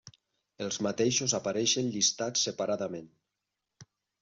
[0.67, 3.09] Els mateixos apareixen llistats separadament.